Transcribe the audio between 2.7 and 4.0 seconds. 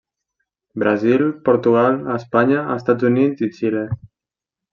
Estats Units i Xile.